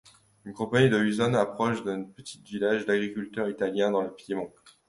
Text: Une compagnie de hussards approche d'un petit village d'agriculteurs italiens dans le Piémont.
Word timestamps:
Une 0.45 0.53
compagnie 0.55 0.89
de 0.89 0.97
hussards 0.99 1.35
approche 1.35 1.83
d'un 1.83 2.03
petit 2.05 2.41
village 2.43 2.87
d'agriculteurs 2.87 3.49
italiens 3.49 3.91
dans 3.91 4.01
le 4.01 4.11
Piémont. 4.11 4.51